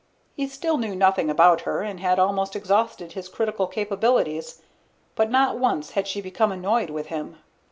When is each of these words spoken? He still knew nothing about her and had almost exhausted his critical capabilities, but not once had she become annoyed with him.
He 0.33 0.47
still 0.47 0.79
knew 0.79 0.95
nothing 0.95 1.29
about 1.29 1.61
her 1.61 1.83
and 1.83 1.99
had 1.99 2.17
almost 2.17 2.55
exhausted 2.55 3.11
his 3.11 3.29
critical 3.29 3.67
capabilities, 3.67 4.59
but 5.13 5.29
not 5.29 5.59
once 5.59 5.91
had 5.91 6.07
she 6.07 6.21
become 6.21 6.51
annoyed 6.51 6.89
with 6.89 7.05
him. 7.13 7.37